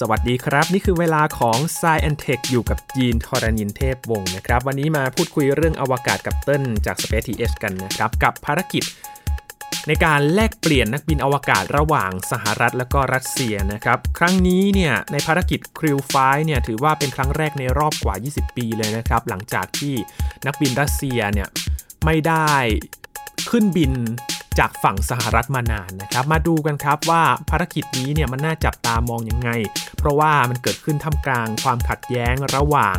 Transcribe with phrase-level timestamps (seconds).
[0.00, 8.84] สวัสดีครับ นี่คือเวลาของ s ซ e อนเทคอยู่กับยีนทรณินเทพวงศ์นะครับ วันนี้มาพูดคุยเรื่องอวกาศกับเติ้ลจาก Space TH กันนะครับ กับภารกิจ
[9.88, 16.14] ในการแลกเปลี่ยนนักบินอวกาศระหว่างสหรัฐและก็รัสเซียนะครับ ครั้งนี้เนี่ยในภารกิจคริวไฟ
[16.46, 19.94] เนี่ยถือว่าเป็นครั้งแรกในรอบกว่า 20 ปีเลยนะครับ หลังจากที่
[20.46, 21.48] นักบินรัสเซียเนี่ย
[22.04, 22.50] ไม่ได้
[23.50, 23.92] ขึ้นบิน
[24.58, 29.50] จากฝั่งสหรัฐมานานนะครับ มาดูกันครับว่าภารกิจนี้เนี่ยมันน่าจับตามองอยังไง
[29.98, 32.98] เพราะว่ามันเกิดขึ้นท่ามกลางความขัดแย้งระหว่าง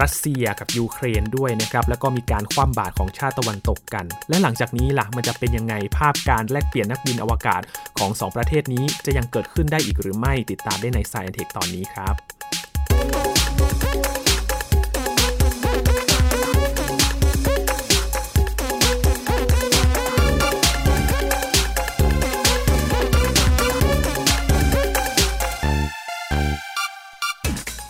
[0.00, 7.62] รัสเซียกับยูเครนด้วยนะครับ แล้วก็มีการคว่ำบาตรของชาติตะวันตกกัน และหลังจากนี้ล่ะ มันจะเป็นยังไงภาพการแลกเปลี่ยนนักบินอวกาศ
[7.98, 12.14] ของ 2 ประเทศนี้จะยังเกิดขึ้นได้อีกหรือไม่ติดตามได้ใน Science Tech ตอนนี้ครับ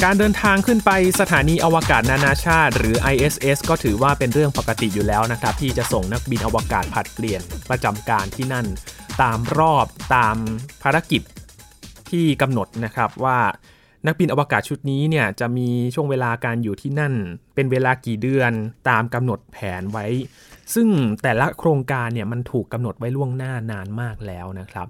[0.08, 8.66] การเดินทางขึ้นไปสถานีอวกาศนานาชาติ หรือ ISS ก็ถือว่าเป็นเรื่องปกติอยู่แล้วนะครับ ที่จะส่งนักบินอวกาศผัดเปลี่ยนประจำการที่นั่น
[9.22, 10.36] ตามรอบตาม
[10.83, 11.22] ภารกิจ
[12.11, 13.38] ที่กำหนดนะครับว่า
[14.06, 17.14] นักบินอวกาศชุดนี้เนี่ยจะมีช่วงเวลาการอยู่ที่นั่น
[17.55, 18.52] เป็นเวลากี่เดือน
[18.89, 20.06] ตามกำหนดแผนไว้
[20.74, 20.89] ซึ่ง
[21.22, 24.89] แต่ละโครงการเนี่ยมันถูกกำหนดไว้ล่วงหน้านานมากแล้วนะครับ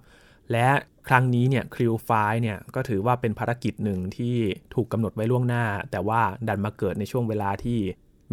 [0.52, 0.68] และ
[1.08, 2.10] ครั้งนี้เนี่ยคริวไฟ
[2.42, 4.36] เนี่ยก็ถือว่าเป็นภารกิจหนึ่งที่
[4.74, 7.78] ถูกกำหนดไว้ล่วงหน้า แต่ว่าดันมาเกิดในช่วงเวลาที่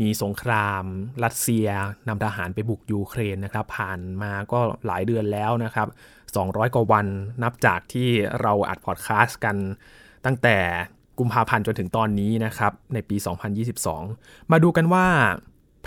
[0.02, 0.84] มีสงคราม
[1.24, 1.68] รัสเซีย
[2.08, 5.88] นำทหารไปบุกยูเครนนะครับ ผ่านมาก็หลายเดือนแล้วนะครับ
[6.32, 7.08] 200 กว่าวัน
[7.44, 8.10] นับจากที่
[8.42, 9.56] เราอัดพอดแคสต์กัน
[10.26, 10.58] ตั้งแต่
[11.20, 13.16] กุมภาพันธ์จนถึงตอนนี้นะครับ ในปี
[13.84, 15.06] 2022 มาดูกันว่า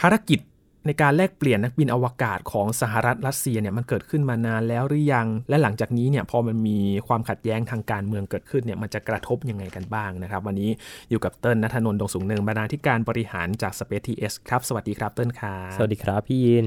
[0.01, 0.41] ภารกิจ
[0.87, 10.71] ในการแลกเปลี่ยนนักบินอวกาศของสหรัฐรัสเซียเนี่ยมันเกิดขึ้นมานานแล้วหรือยัง และหลังจากนี้เนี่ยพอมันมีความขัดแย้งทางการเมืองเกิดขึ้นเนี่ยมันจะกระทบยังไงกันบ้างนะครับ วันนี้
[11.11, 16.65] อยู่กับเติ้ลนัทนนท์ดงสูงเนินบรรณาธิการบริหารจาก Space TS ครับ สวัสดีครับเติ้ลครับสวัสดีครับพี่ยิน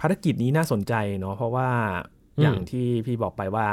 [0.00, 1.68] ภารกิจนี้น่าสนใจเนาะเพราะว่า
[2.40, 3.66] อย่างที่พี่บอกไปว่า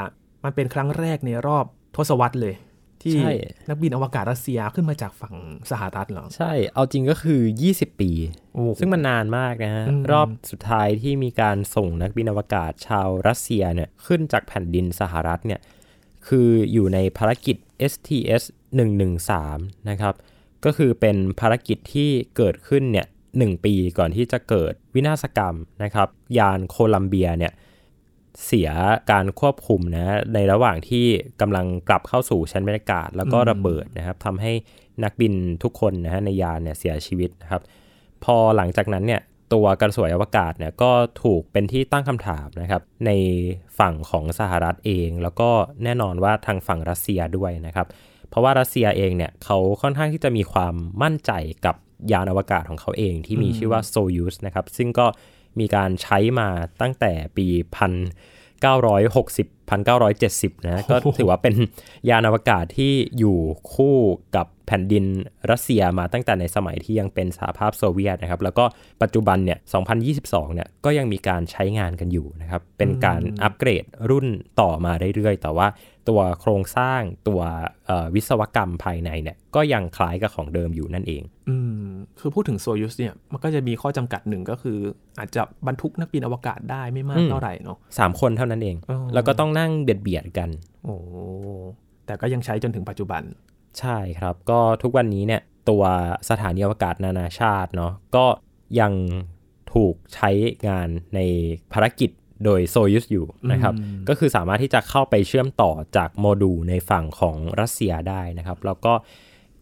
[0.44, 1.64] มันเป็นครั้งแรกในรอบ
[1.96, 2.54] ทศวรรษเลย
[3.02, 3.32] ที่ใช่
[3.68, 5.34] นักบินอวกาศรัสเซียขึ้นมาจากฝั่ง
[5.70, 7.40] สหรัฐเหรอ ใช่ เอาจริงก็คือ
[7.70, 8.10] 20 ปี
[8.54, 15.60] โอ้โหซึ่งมันนานมากนะฮะอืมรอบสุดท้ายที่มีการส่งนักบินอวกาศชาวรัสเซียเนี่ยขึ้นจากแผ่นดินสหรัฐเนี่ย
[16.28, 17.56] คืออยู่ในภารกิจ
[17.92, 18.42] STS
[19.20, 20.14] 113 นะครับ
[20.64, 23.06] ก็คือเป็นภารกิจที่เกิดขึ้นเนี่ย
[23.38, 27.52] หนึ่งปีก่อนที่จะเกิดวินาศกรรมนะครับ ยานโคลัมเบียเนี่ย
[28.46, 28.70] เสีย
[29.10, 31.06] การควบคุมนะในระหว่างที่
[31.40, 34.52] กำลังกลับเข้าสู่ชั้นบรรยากาศ แล้วก็ระเบิดนะครับทำให้
[35.04, 37.62] นักบินทุกคนนะฮะในยานเนี่ยเสียชีวิตนะครับ
[38.24, 39.20] พอหลังจากนั้นเนี่ย
[39.52, 40.90] ตัวกระสวยอวกาศเนี่ยก็
[41.22, 43.10] ถูกเป็นที่ตั้งคำถามนะครับใน
[43.78, 45.50] ฝั่งของสหรัฐเอง แล้วก็
[45.84, 47.86] แน่นอนว่าทางฝั่งรัสเซียด้วยนะครับ
[48.28, 51.32] เพราะว่ารัสเซียเองเนี่ยเขาค่อนข้างที่จะมีความมั่นใจ
[51.66, 51.76] กับ
[52.12, 55.06] ยานอวกาศของเขาเองที่มีชื่อว่าโซยูสนะครับซึ่งก็
[55.58, 56.48] มีการใช้มา
[56.80, 57.92] ตั้งแต่ปีพัน
[58.64, 61.54] 960 1970 นะ ก็ถือว่าเป็น
[62.08, 63.38] ยานอวกาศที่อยู่
[63.74, 63.96] คู่
[64.36, 65.04] กับ แผ่นดิน
[65.50, 68.64] รัสเซียมาตั้งแต่ในสมัยที่ยังเป็นสหภาพโซเวียตนะครับแล้วก็
[69.02, 69.58] ปัจจุบันเนี่ย
[70.06, 74.26] 2022 เนี่ยก็ยังมีการใช้งานกันอยู่นะครับเป็นการอัปเกรดรุ่น
[74.60, 75.66] ต่อมาเรื่อยๆ แต่ว่า
[76.08, 77.40] ตัวโครงสร้างตัว
[77.86, 81.88] เอ่อวิศวกรรมภายในเนี่ยก็ยังคล้ายกับของเดิมอยู่นั่นเอง อืม
[82.20, 84.78] คือพูดถึงโซยุสเนี่ย มันก็จะมีข้อจำกัดหนึ่งก็คือ
[85.18, 90.48] อาจจะบรรทุกนักบินอวกาศได้ไม่มากอืมเท่าไหร่เนาะ3คนเท่านั้นเองอ๋อแล้วก็ต้องนั่งเบียดเบียดๆกัน
[90.84, 90.94] โอ้
[92.06, 93.22] แต่ก็ยังใช้จนถึงปัจจุบัน
[93.78, 95.82] ใช่ครับ ก็ทุกวันนี้เนี่ยตัว
[96.30, 98.26] สถานีอวกาศนานาชาติเนาะก็
[98.80, 98.92] ยัง
[99.72, 100.30] ถูกใช้
[100.68, 101.20] งานใน
[101.72, 102.10] ภารกิจ
[102.44, 108.92] โดยโซยุสอยู่นะครับอืมก็คือสามารถที่จะเข้าไปเชื่อมต่อจากโมดูลในฝั่งของรัสเซียได้นะครับ แล้วก็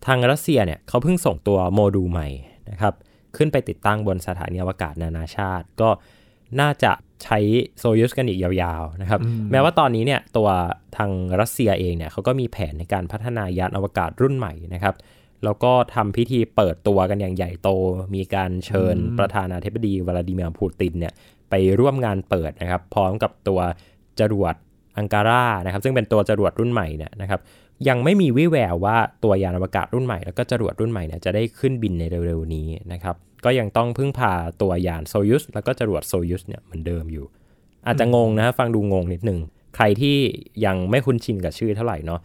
[0.07, 2.29] ทางรัสเซียเนี่ยเขาเพิ่งส่งตัวโมดูลใหม่
[2.71, 2.95] นะครับ
[3.37, 5.91] ขึ้นไปติดตั้งบนสถานีอวกาศนานาชาติ ก็
[6.61, 6.93] น่าจะ
[7.25, 7.39] ใช้
[7.79, 9.21] โซยุสกันอีกยาวๆนะครับ
[9.51, 10.49] แม้ว่าตอนนี้เนี่ยตัว
[10.97, 11.11] ทาง
[11.41, 14.95] รัสเซียเองเนี่ยเขาก็มีแผนในการพัฒนายานอวกาศรุ่นใหม่นะครับ
[15.45, 17.69] แล้วก็ทำพิธีเปิดตัวกันอย่างใหญ่โต
[18.15, 21.13] มีการเชิญประธานาธิบดีวลาดิเมียร์ปูตินเนี่ย
[21.51, 23.61] ไปร่วมงานเปิดนะครับ พร้อมกับตัว
[24.21, 24.55] จรวด
[24.99, 27.41] อังการานะครับ ซึ่งเป็นตัวจรวดรุ่นใหม่เนี่ยนะครับ
[27.89, 34.33] ยังไม่มีวี่แววว่าตัวยานอวกาศรุ่นใหม่ แล้วก็จรวดรุ่นใหม่เนี่ยจะได้ขึ้นบินในเร็วๆนี้นะครับ ก็ยังต้องพึ่งพา
[34.63, 37.27] ตัวยานโซยุสแล้วก็จรวดโซยุสเนี่ยเหมือนเดิมอยู่
[37.87, 39.39] อาจจะงงนะฟังดูงงนิดหนึ่ง
[39.77, 40.17] ใครที่
[40.65, 42.21] ยังไม่คุ้นชินกับชื่อเท่าไหร่เนาะ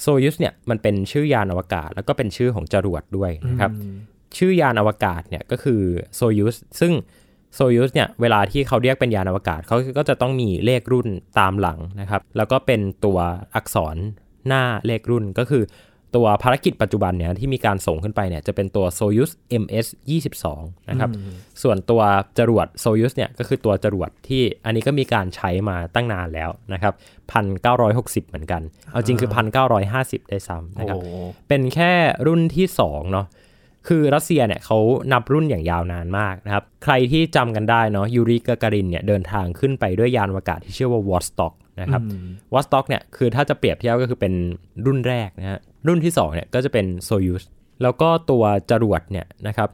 [0.00, 3.72] โซยุสเนี่ยมันเป็นชื่อยานอวกาศ แล้วก็เป็นชื่อของจรวดด้วยนะครับ
[4.38, 5.80] ชื่อยานอวกาศเนี่ยก็คือ
[6.16, 6.92] โซยุสซึ่ง
[7.54, 11.08] โซยุสเนี่ยเวลาที่เขาเรียกเป็นยานอวกาศเขาก็จะต้องมีเลขรุ่น
[11.38, 13.18] ตามหลังนะครับ แล้วก็เป็นตัว
[13.54, 13.96] อักษร
[14.48, 15.62] หน้าเลขรุ่นก็คือ
[16.16, 19.30] ตัวภารกิจปัจจุบันเนี่ยที่มีการส่งขึ้นไปเนี่ยจะเป็นตัว Soyuz
[19.62, 19.86] MS
[20.38, 21.10] 22 นะครับ
[21.62, 22.02] ส่วนตัว
[22.38, 26.94] จรวด Soyuz เนี่ยก็คือตัวจรวดที่อันนี้ก็มีการใช้มาตั้งนานแล้วนะครับ
[27.60, 28.62] 1960 เหมือนกัน
[28.92, 29.30] เอาจริงคือ
[29.80, 31.92] 1950 ด้วยซ้ำนะครับโอ้เป็นแค่
[32.26, 33.26] รุ่นที่2เนาะ
[33.88, 34.78] คือรัสเซียเนี่ยเขา
[35.12, 42.02] นับรุ่นอย่างยาวนานมากนะครับ ใครที่จำกันได้เนาะยูริกาการินเนี่ยเดินทางขึ้นไปด้วยยานอวกาศที่ชื่อว่าวอสต็อกนะครับ
[42.52, 44.32] วอสต็อกเนี่ยคือถ้าจะเปรียบเทียบก็คือเป็น
[44.86, 47.42] รุ่นแรกนะฮะ รุ่นที่2เนี่ยก็จะเป็นโซยูส
[47.82, 49.68] แล้วก็ตัวจรวดเนี่ยนะครับ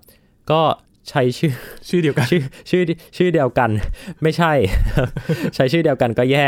[0.51, 0.63] ก็
[1.11, 1.55] ใช้ชื่อ
[1.89, 2.83] ชื่อเดียวกันชื่อชื่อ
[3.17, 3.71] ชื่อเดียวกัน
[4.23, 4.53] ไม่ใช่
[5.55, 6.47] ใช้ชื่อเดียวกันก็แย่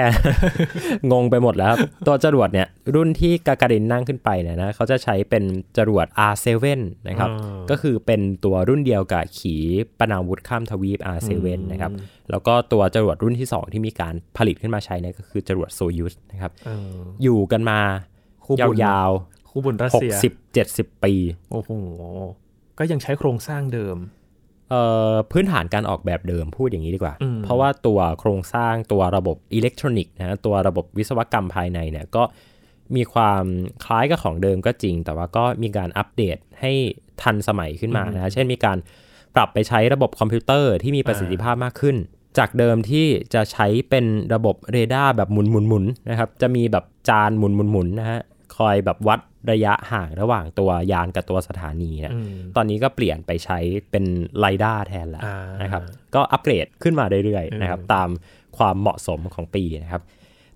[1.12, 5.44] งงไปหมดแล้วครับตัวจรวดเนี่ย รุ่นที่กาการินนั่งขึ้นไปเนี่ยนะเขาจะใช้เป็น
[5.76, 6.66] จรวด R7
[7.08, 9.54] นะครับอ่าก็คือเป็นตัวรุ่นเดียวกับขี
[9.98, 11.30] ปนาวุธข้ามทวีป R7
[11.72, 11.92] นะครับ
[12.30, 17.78] แล้วก็ตัวจรวดรุ่นที่ 2 ที่มีการผลิตขึ้นมาใช้เนี่ยก็คือจรวดโซยูสนะครับเอออยู่กันมา
[18.44, 19.10] คู่บุญยาว
[19.58, 20.12] คู่บุญรัสรัสเซีย
[20.54, 20.64] 60
[20.94, 21.12] 70ปี
[21.52, 21.70] โอ้โห
[22.78, 23.96] ก็ยังใช้โครงสร้างเดิม
[24.70, 24.82] เอ่
[25.12, 32.22] อพื้นฐานการออกแบบเดิมพูดอย่างนี้ดีกว่าอืมเพราะว่าตัวโครงสร้างตัวระบบอิเล็กทรอนิกส์นะตัวระบบวิศวกรรมภายในเนี่ยก็
[32.96, 33.44] มีความ
[33.84, 36.72] คล้ายกับของเดิมก็จริง แต่ว่าก็มีการอัปเดตให้
[37.22, 38.78] ทันสมัยขึ้นมานะเช่นมีการ
[39.36, 41.96] ปรับไปใช้ระบบคอมพิวเตอร์ที่มีประสิทธิภาพมากขึ้น
[42.38, 45.36] จากเดิมที่จะใช้เป็นระบบเรดาร์แบบห
[45.72, 47.42] มุนๆๆนะครับจะมีแบบจานห
[47.74, 48.20] มุนๆๆนะฮะ
[48.56, 49.20] คอยแบบวัด
[49.50, 53.58] ระยะห่างระหว่างตัวยานกับตัวสถานีเนะอืมตอนนี้ก็เปลี่ยนไปใช้
[53.90, 54.04] เป็น
[54.40, 55.82] ไ i ด้าแทนแล้วอ่านนะครับ
[56.14, 58.08] ก็อัปเกรดขึ้นมาเรื่อยเออๆนะครับ ตาม
[58.58, 60.02] ความเหมาะสมของปีนะครับ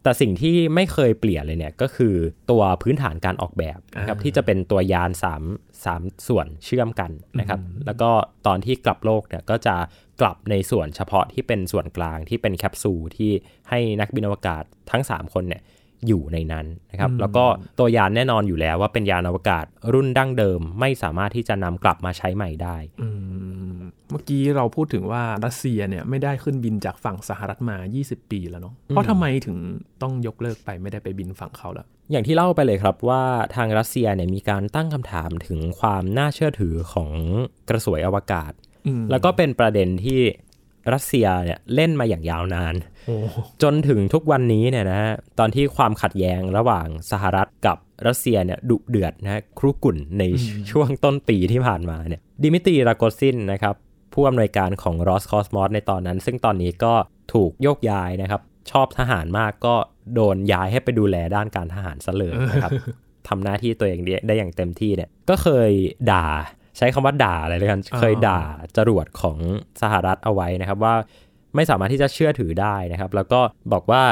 [0.02, 2.14] แต่สิ่งที่ไม่เคยเปลี่ยนเลยเนี่ยก็คือ
[2.50, 8.10] ตัวพื้นฐานการออกแบบนะครับที่จะเป็นตัวยาน3 3ส่วนเชื่อมกันนะครับ แล้วก็
[8.46, 9.76] ตอนที่กลับโลกเนี่ยก็จะ
[10.20, 13.30] กลับในส่วนเฉพาะที่เป็นส่วนกลางที่เป็นแคปซูลที่
[13.70, 15.62] ให้นักบินอวกาศทั้ง 3 คนเนี่ย
[16.08, 17.44] อยู่ในนั้นนะครับแล้วก็
[17.78, 23.08] ตัวยานแน่นอนอยู่แล้วว่าเป็นยานอวกาศรุ่นดั้งเดิมไม่สามารถที่จะนำกลับมาใช้ใหม่ได้อื
[23.72, 23.78] ม
[24.10, 29.56] เมื่อกี้เราพูดถึงว่ารัสเซียเนี่ยไม่ได้ขึ้นบินจากฝั่งสหรัฐมา 20 ปีแล้วเนาะเพราะทำไมถึง
[30.02, 33.22] ต้องยกเลิกไปไม่ได้ไปบินฝั่งเขาแล้วอย่างที่เล่าไปเลยครับว่า
[33.56, 37.10] ทางรัสเซียเนี่ยมีการตั้งคำถามถึงความน่าเชื่อถือของ
[37.68, 38.52] กระสวยอวกาศ
[38.86, 40.20] อืมแล้วก็เป็นประเด็นที่
[40.92, 42.91] รัสเซียเนี่ยเล่นมาอย่างยาวนานโอ้
[43.62, 47.76] จนถึงทุกวันนี้เนี่ยนะฮะตอนที่ความขัดแย้งระหว่างสหรัฐกับ
[48.06, 50.24] รัสเซียเนี่ยดุเดือดนะฮะครุกรุ่นใน
[50.70, 53.74] ช่วงต้นปีที่ผ่านมาเนี่ยดิมิตรีราโกซินนะครับ
[54.14, 56.94] ผู้อำนวยการของ Roscosmos ในตอนนั้น ซึ่งตอนนี้ก็
[57.32, 58.40] ถูกโยกย้ายนะครับ
[58.70, 59.74] ชอบทหารมากก็
[60.14, 62.72] โดนย้ายให้ไปดูแลด้านการทหารซะเลยนะครับ
[63.28, 65.70] ทำหน้าที่ตัวเองได้อย่างเต็มที่เนี่ยก็เคย
[66.10, 66.26] ด่า
[66.78, 68.40] ใช้คำว่าด่าอะไรเลยกันเคยด่า
[68.76, 69.38] จรวดของ
[69.82, 70.94] สหรัฐเอาไว้นะครับว่า
[71.56, 73.40] ไม่สามารถที่จะเชื่อถือได้นะครับ แล้วก็
[73.72, 74.02] บอกว่า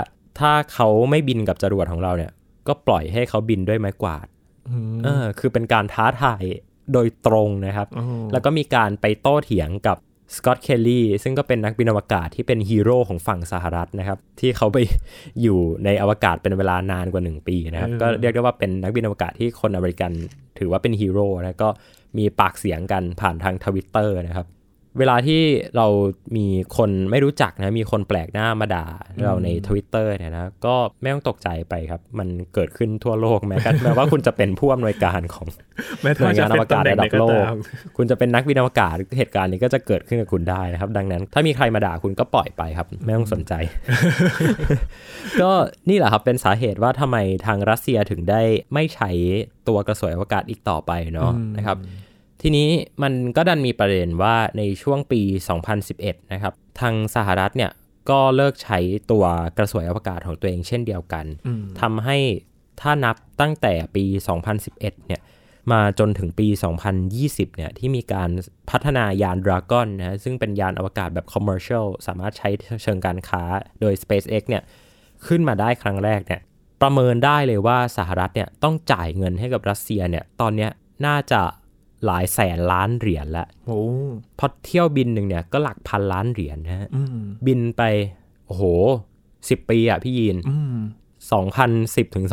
[0.40, 2.32] ถ้าเขาไม่บินกับจรวดของเราเนี่ย
[2.68, 4.26] ก็ปล่อยให้เขาบินด้วยไม้กวาด
[4.68, 6.44] อืมเออคือเป็นการท้าทาย
[6.92, 8.02] โดยตรงนะครับโอ้
[8.32, 9.98] แล้วก็มีการไปโต้เถียงกับ
[10.36, 14.78] สกอตต์เคลลี่ซึ่งก็เป็นนักบินอวกาศที่เป็นฮีโร่ของฝั่งสหรัฐนะครับ ที่เขาไป
[15.42, 20.12] อยู่ในอวกาศเป็นเวลานานกว่า 1 ปีนะครับ ก็เรียกได้ว่าเป็นนักบินอวกาศที่คนอเมริกัน
[20.58, 21.68] ถือว่าเป็นฮีโร่นะก็
[22.18, 24.46] มีปากเสียงกันผ่านทางทวิตเตอร์นะครับ
[24.98, 25.40] เวลาที่
[25.76, 25.86] เรา
[26.36, 26.46] มี
[26.76, 28.86] คนไม่รู้จักนะ มีคนแปลกหน้ามาด่า
[29.26, 35.46] เราใน Twitter เนี่ยนะ ก็ไม่ต้องตกใจไปครับ มันเกิดขึ้นทั่วโลกแม้กันแม้ว่าคุณจะเป็นผู้อำนวยการของ
[36.02, 37.56] แม้หน่วยงานอวกาศระดับโลกตาม
[37.96, 43.52] คุณจะเป็นนักบินอวกาศเหตุการณ์นี้ก็จะเกิดขึ้นกับคุณได้นะครับ ดังนั้น ถ้ามีใครมาด่าคุณก็ปล่อยไปครับ ไม่ต้องสนใจ
[45.40, 45.50] ก็
[45.88, 47.16] นี่แหละครับเป็นสาเหตุว่าทำไม
[47.46, 48.42] ทางรัสเซียถึงได้
[48.74, 49.10] ไม่ใช้
[49.68, 51.78] ตัวกระสวยอวกาศอีกต่อไปเนาะนะครับ
[52.42, 52.68] ทีนี้
[53.02, 55.20] มันก็ดันมีประเด็นว่าในช่วงปี
[55.76, 57.70] 2011 นะครับ ทางสหรัฐเนี่ย
[58.10, 58.78] ก็เลิกใช้
[59.10, 59.24] ตัว
[59.58, 62.18] กระสวยอวกาศของตัวเองเช่นเดียวกันอืมทำให้
[62.80, 64.04] ถ้านับตั้งแต่ปี
[64.56, 65.20] 2011 เนี่ย
[65.72, 66.48] มาจนถึงปี
[67.02, 68.30] 2020 เนี่ยที่มีการ
[68.70, 72.48] พัฒนายาน Dragon นะซึ่งเป็นยานอวกาศแบบ commercial สามารถใช้
[72.82, 73.42] เชิงการค้า
[73.80, 74.62] โดย SpaceX เนี่ย
[75.26, 76.40] ขึ้นมาได้ครั้งแรกเนี่ย
[76.82, 80.70] ประเมินได้เลยว่าสหรัฐเนี่ยต้องจ่ายเงินให้กับรัสเซียเนี่ยตอนเนี้ย
[81.06, 81.42] น่าจะ
[82.06, 83.80] หลายแสนล้านเหรียญละโอ้
[84.36, 87.82] เพราะเที่ยวบินหนึ่งเนี่ยก็หลักพันล้านเหรียญนะฮะอืมบินไป
[88.46, 88.62] โอ้โห
[89.48, 90.76] สิบปีอะพี่ยีนอืม
[91.30, 92.26] 2010ถึง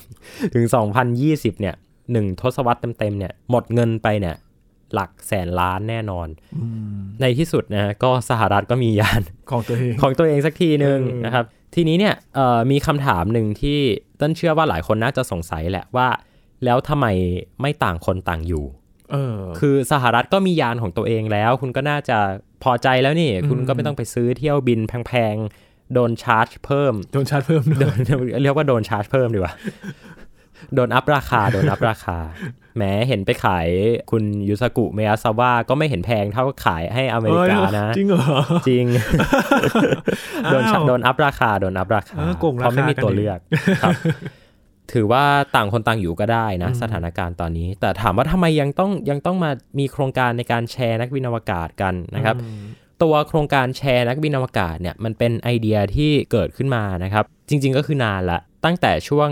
[0.00, 0.64] 2000ถึง
[1.12, 1.74] 2020เนี่ย
[2.12, 4.36] หนึ่งทศวรรษเต็มๆเนี่ยหมดเงินไปเนี่ย
[4.94, 13.78] หลักแสนล้านแน่นอนอืมในที่สุดนะฮะก็สหรัฐก็มียานของตัวเองของตัวเองสักทีหนึ่งเออนะครับ ทีนี้เนี่ยเอ่อมีคำถามหนึ่งที่
[14.20, 16.08] ต้นเชื่อว่าหลายคนน่าจะสงสัยแหละว่า
[16.64, 17.06] แล้วทำไม
[17.60, 18.64] ไม่ต่างคนต่างอยู่
[19.12, 22.18] เออคือสหรัฐก็มียานของตัวเองแล้ว คุณก็น่าจะ
[22.62, 29.54] พอใจแล้วนี่ คุณก็ไม่ต้องไปซื้อเที่ยวบินแพงๆ โดนชาร์จเพิ่ม โดนชาร์จเพิ่มด้วย เรียกว่าโดนชาร์จเพิ่มดีกว่า
[30.74, 32.18] โดน up ราคา โดน up ราคา
[32.76, 33.68] แหมเห็นไปขาย
[34.10, 38.86] คุณยูซากุ มาเอซาวะก็ไม่เห็นแพงเท่าขายให้อเมริกานะ จริงเหรอ จริง
[40.50, 43.38] โดนอ้าวโดน up ราคา โดน up ราคาเออโกงราคาเพราะไม่มีตัวกันดิเลือก
[43.82, 43.92] ครับ
[44.92, 45.24] ถือว่า
[45.56, 52.62] ต่างคนต่างอยู่ก็ได้นะอืมสถานการณ์ตอนนี้ แต่ถามว่าทำไมยังต้องยังต้องมามีโครงการในการแชร์นักบินอวกาศกันนะครับอืม
[53.02, 59.30] ตัวโครงการแชร์นักบินอวกาศเนี่ยมันเป็นไอเดียที่เกิดขึ้นมานะครับ จริง ๆ ก็คือนานละ ตั้งแต่ช่วง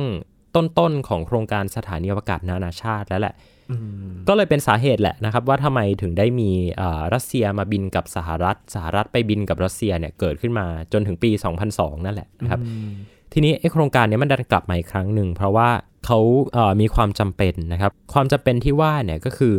[0.54, 3.34] ต้นๆของโครงการสถานีอวกาศนานาชาติแล้วแหละ
[3.70, 3.76] อื
[4.08, 6.50] มก็เลยเป็นสาเหตุแหละนะครับ ว่าทำไมถึงได้มี
[6.80, 11.30] อ่ารัสเซียมาบินกับสหรัฐ สหรัฐไปบินกับรัสเซียเนี่ยเกิดขึ้นมาจนถึงปี
[11.68, 12.90] 2002 นั่นแหละนะครับอืม
[13.32, 15.68] ทีนี้ไอ้โครงการเนี้มันดันกลับมาอีกครั้งหนึ่งเพราะว่า
[16.04, 16.18] เขา
[16.52, 19.54] เอ่อมีความจำเป็นนะครับ ความจำเป็นที่ว่าเนี่ยก็คือ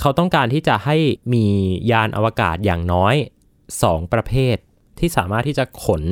[0.00, 0.96] เขาต้องการที่จะให้
[1.34, 1.44] มี
[1.90, 3.14] ยานอวกาศอย่างน้อย
[3.68, 4.56] 2 ประเภท
[4.98, 6.02] ที่สามารถที่จะขน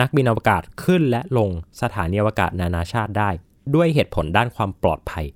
[0.00, 1.50] นักบินอวกาศขึ้นและลง
[1.82, 3.30] สถานีอวกาศนานาชาติได้
[3.74, 5.26] ด้วยเหตุผลด้านความปลอดภัย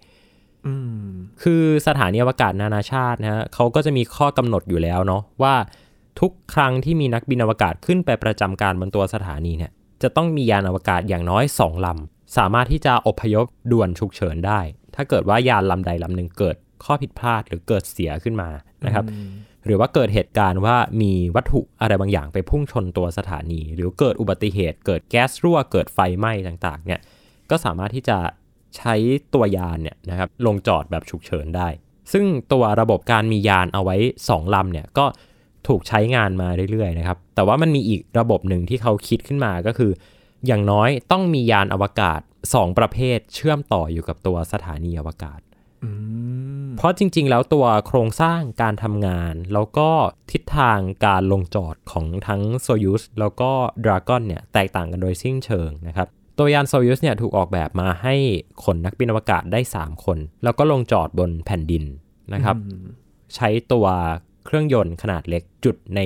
[0.67, 0.75] อื
[1.07, 1.09] ม
[1.43, 5.55] คือสถานีอวกาศนานาชาตินะฮะเขาก็จะมีข้อกำหนดอยู่แล้วเนาะว่า
[6.21, 9.73] ทุกครั้งที่มีนักบินอวกาศขึ้นไปประจำการบนตัวสถานีเนี่ย
[10.05, 14.61] จะต้องมียานอวกาศอย่างน้อย 2 ลำ สามารถที่จะอพยพด่วนฉุกเฉินได้
[14.95, 18.49] ถ้าเกิดว่ายานลำใดลำหนึ่งเกิดข้อผิดพลาดหรือเกิดเสียขึ้นมา
[18.85, 19.05] นะครับ
[19.67, 27.01] หรือว่าเกิดเหตุการณ์ว่ามีวัตถุอะไรบางอย่างไปพุ่งชนตัวสถานี หรือเกิดอุบัติเหตุเกิดแก๊สรั่วเกิดไฟไหม้ต่างๆเนี่ย
[27.51, 28.19] ก็สามารถที่จะ
[28.77, 28.95] ใช้
[29.35, 31.69] ตัวยานเนี่ยนะครับลงจอดแบบฉุกเฉินได้
[32.13, 33.97] ซึ่งตัวระบบการมียานเอาไว้
[34.29, 35.07] 2 ลำเนี่ยก็
[35.69, 39.93] ถูกใช้งานมาเรื่อยๆนะครับ แต่ว่ามันมีอีกระบบหนึ่งที่เขาคิดขึ้นมาก็คือ
[40.47, 45.41] อย่างน้อยต้องมียานอวกาศ 2 ประเภทเชื่อมต่ออยู่กับตัวสถานีอวกาศ
[45.85, 45.91] อื
[46.67, 49.91] มเพราะจริง ๆ แล้วตัวโครงสร้างการทำงาน แล้วก็
[50.33, 53.51] ทิศทางการลงจอดของทั้ง Soyuz แล้วก็
[53.85, 58.15] Dragon เนี่ยแตกต่างกันโดยสิ้นเชิงนะครับ ตัวยาน Soyuz เนี่ยถูกออกแบบมาให้
[58.65, 61.85] ขนนักบินอวกาศได้ 3 คน แล้วก็ลงจอดบนแผ่นดิน
[62.35, 62.85] นะครับอืม
[63.35, 63.87] ใช้ตัว
[64.47, 66.01] เครื่องยนต์ขนาดเล็กจุดใน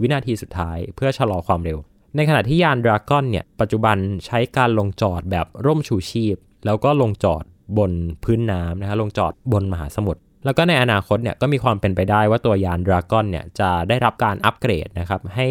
[0.00, 1.78] วินาทีสุดท้ายเพื่อชะลอความเร็ว
[2.16, 3.96] ในขณะที่ยาน Dragon เนี่ยปัจจุบัน
[4.26, 6.36] ใช้การลงจอดแบบร่มชูชีพ
[6.66, 7.44] แล้วก็ลงจอด
[7.78, 7.92] บน
[8.24, 15.48] พื้นน้ำนะฮะลงจอดบนมหาสมุทรแล้วก็ในอนาคตเนี่ยก็มีความเป็นไปได้ว่าตัวยาน Dragon เนี่ยจะได้รับการอัปเกรดนะครับให้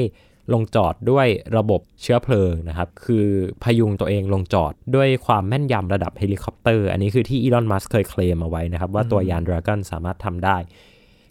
[0.54, 3.26] ลงจอดด้วยระบบเชื้อเพลิงนะครับ คือ
[3.64, 10.58] พยุงตัวเองลงจอดด้วยความแม่นยำระดับเฮลิคอปเตอร์ อันนี้คือที่อีลอน มัสก์เคยเคลมเอาไว้นะครับ ว่าตัวยาน Dragon สามารถทำได้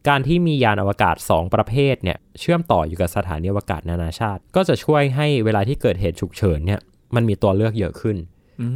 [0.09, 6.80] การที่มียานอวกาศ 2 ประเภทเนี่ยเชื่อมต่ออยู่กับสถานีอวกาศนานาชาติ ก็จะช่วยให้เวลาที่เกิดเหตุฉุกเฉินเนี่ย
[7.14, 8.16] มันมีตัวเลือกเยอะขึ้น
[8.61, 8.69] อื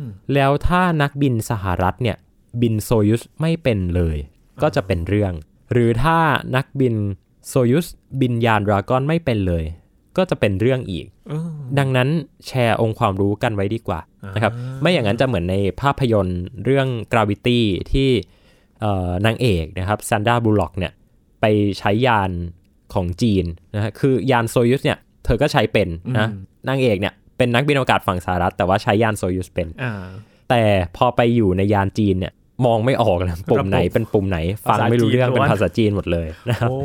[0.00, 0.04] ม
[0.34, 2.16] แล้วถ้านักบินสหรัฐเนี่ย
[2.62, 4.16] บินโซยุสไม่เป็นเลย
[4.62, 5.32] ก็จะเป็นเรื่อง
[5.72, 6.18] หรือถ้า
[6.56, 6.94] นักบิน
[7.48, 7.86] โซยุส
[8.20, 9.64] บินยานดราก้อนไม่เป็นเลย
[10.16, 12.08] ก็จะเป็นเรื่องอีกเออดังนั้น
[12.46, 14.00] แชร์องค์ความรู้กันไว้ดีกว่า
[14.34, 17.60] นะครับ ไม่อย่างนั้นจะเหมือนในภาพยนตร์เรื่อง Gravity
[17.92, 18.33] ที่เอ่อ
[19.26, 20.92] นางเอกนะครับซันดาบูล็อกเนี่ย
[21.40, 21.44] ไป
[21.78, 22.30] ใช้ยาน
[22.94, 25.88] ของจีนนะฮะคือยานโซยุสเนี่ยเธอก็ใช้เป็น
[26.18, 26.28] นะ
[26.68, 29.92] นางเอกเนี่ยเป็นนักบินอวกาศฝั่งสหรัฐ แต่ว่าใช้ยานโซยุสเป็นอ่า
[30.50, 30.62] แต่
[30.96, 32.32] พอไปอยู่ในยานจีนเนี่ย
[32.66, 34.38] มองไม่ออกเลยปุ่มไหนระบบเป็นปุ่มไหน
[34.68, 36.78] ฟังไม่รู้เรื่องภาษาจีนล้เป็วนนภาษาจีนหมดเลยนะครับโอ้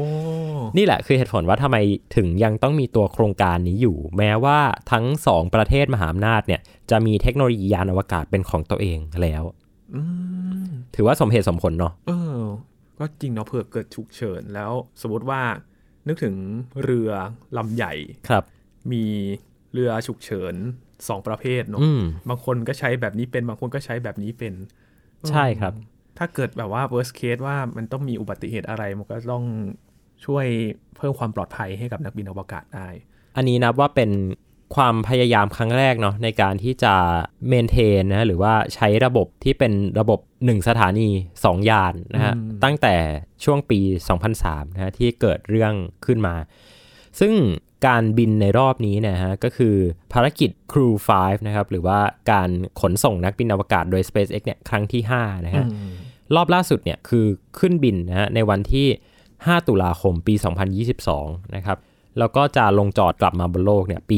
[0.78, 1.78] นี่แหละคือเหตุผลว่าทำไม
[2.16, 4.60] ถึงยังต้องมีตัวโครงการนี้อยู่ แม้ว่า
[4.92, 9.69] ทั้งสองประเทศมหาอำนาจเนี่ยจะมีเทคโนโลยียานอวกาศเป็นของตัวเองแล้วอืม
[10.96, 12.40] ถือว่าสมเหตุสมผลเนาะเออ
[13.00, 15.42] ก็จริงเนาะเผื่อเกิดฉุกเฉินแล้วสมมติว่า
[16.08, 16.36] นึกถึง
[16.84, 17.12] เรือ
[17.58, 17.94] ลำใหญ่
[18.30, 18.44] ครับ
[18.92, 19.04] มี
[19.74, 20.56] เรือฉุกเฉิน
[21.08, 24.54] สองประเภทเนาะอืมบางคนก็ใช้แบบนี้เป็นบางคนก็ใช้แบบนี้เป็น
[25.30, 25.74] ใช่ครับ
[26.18, 29.46] ถ้าเกิดแบบว่า worst case ว่ามันต้องมีอุบัติเหตุอะไร มันก็ต้อง
[30.26, 30.46] ช่วย
[30.98, 32.88] เพิ่มความปลอดภัยให้กับนักบินอวกาศได้
[33.36, 34.10] อันนี้นับว่าเป็น
[34.76, 36.94] ความพยายามครั้งแรกเนาะในการที่จะ
[37.48, 41.08] เมนเทนนะหรือว่าใช้ระบบที่เป็นระบบ 1 สถานี
[41.40, 42.96] 2 ยานนะฮะอืมตั้งแต่
[43.44, 43.80] ช่วงปี
[44.28, 45.74] 2003นะฮะที่เกิดเรื่อง
[46.06, 46.36] ขึ้นมา
[47.20, 47.34] ซึ่ง
[47.88, 49.76] การบินในรอบนี้เนะฮะก็คือ
[50.14, 52.00] ภารกิจ Crew 5 นะครับ หรือว่า
[52.32, 52.50] การ
[52.82, 55.92] ขนส่งนักบินอวกาศโดย SpaceX เนี่ยครั้งที่ 5 นะฮะอืม
[56.36, 57.26] รอบล่าสุดเนี่ยคือ
[57.60, 58.88] ขึ้นบินนะฮะในวันที่
[59.28, 60.34] 5 ตุลาคมปี
[60.96, 61.78] 2022 นะครับ
[62.20, 64.18] แล้วก็จะลงจอดกลับมาบนโลกเนี่ยปี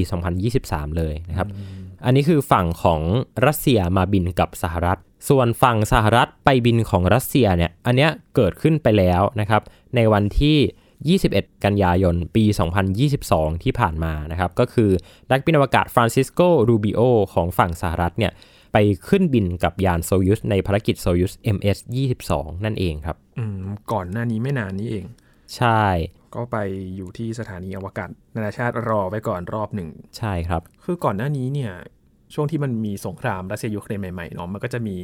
[0.50, 1.48] 2023 เลยนะครับ
[2.06, 3.02] อันนี้คือฝั่งของ
[3.46, 9.62] รัสเซียมาบินกับสหรัฐ ส่วนฝั่งสหรัฐไปบินของรัสเซียเนี่ยอันเนี้ยเกิดขึ้นไปแล้วนะครับ
[9.96, 12.44] ในวันที่ 21 กันยายน ปี
[13.04, 14.90] 2022 ที่ผ่านมานะครับ ก็คือ
[15.32, 16.40] นักบินอวกาศฟรานซิสโก
[16.70, 17.02] รูบิโอ
[17.34, 18.32] ของฝั่งสหรัฐเนี่ย
[18.74, 18.78] ไป
[19.08, 22.32] ขึ้นบินกับยานโซยุสในภารกิจโซยุส MS-22
[22.66, 23.58] นั่นเองครับ อืม
[23.92, 25.06] ก่อนหน้านี้ไม่นานนี้เอง
[25.56, 25.84] ใช่
[26.36, 26.58] ก็ไป
[26.96, 31.72] อยู่ที่สถานีอวกาศนานาชาติรอไว้ก่อนรอบหนึ่ง ใช่ครับ คือก่อนหน้านี้เนี่ย
[32.34, 34.98] ช่วงที่มันมีสงครามรัสเซียยูเครนใหม่ๆเนาะมันก็จะมี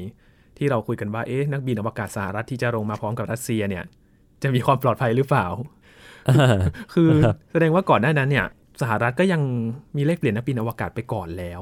[0.58, 3.84] ที่เราคุยกันว่าเอ๊ะนักบินอวกาศสหรัฐที่จะลงมาพร้อมกับรัสเซียเนี่ย
[4.44, 5.48] จะมีความปลอดภัยหรือเปล่า
[6.94, 7.10] คือ
[7.52, 8.46] แสดงว่าก่อนหน้านั้นเนี่ย
[8.82, 9.42] สหรัฐก็ยัง
[9.98, 11.62] มีเลขเปลี่ยนนักบินอวกาศไปก่อนแล้ว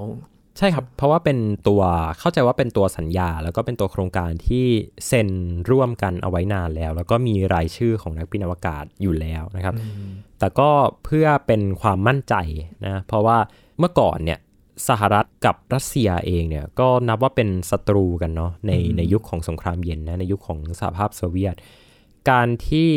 [0.58, 1.82] ใช่ครับ เพราะว่าเป็นตัว
[2.20, 4.66] เข้าใจว่าเป็นตัวสัญญา แล้วก็เป็นตัวโครงการที่
[5.08, 5.30] เซ็น
[5.72, 9.76] ร่วมกันเอาไว้นานแล้ว แล้วก็มีรายชื่อของนักบินอวกาศอยู่แล้วนะครับ
[10.40, 10.70] แต่ก็
[11.06, 12.36] เพื่อเป็นความมั่นใจ
[12.86, 13.38] นะเพราะว่า
[13.80, 14.40] เมื่อก่อนเนี่ย
[14.88, 21.56] สหรัฐกับรัสเซียเองเนี่ยก็นับว่าเป็นศัตรูกันเนาะในในยุคของสงครามเย็นนะในยุคของสหภาพโซเวียต
[22.30, 22.92] การที่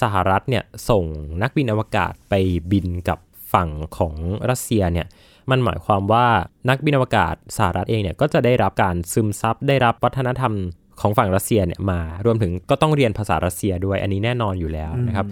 [0.00, 1.04] สหรัฐเนี่ยส่ง
[1.42, 2.34] นักบินอวกาศไป
[2.72, 3.18] บินกับ
[3.52, 4.14] ฝั่งของ
[4.50, 5.06] รัสเซียเนี่ย
[5.50, 6.26] มันหมายความว่า
[6.68, 10.52] นักบินอวกาศสหรัฐเองเนี่ยก็จะได้รับการซึมซับได้รับวัฒนธรรม
[11.00, 15.26] ของฝั่งรัสเซียเนี่ยมารวมถึงก็ต้องเรียนภาษารัสเซียด้วยอันนี้แน่นอนอยู่แล้วนะครับ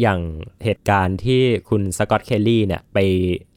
[0.00, 0.20] อย่าง
[0.64, 2.98] เหตุการณ์ที่คุณสกอตเคลลี่เนี่ยไป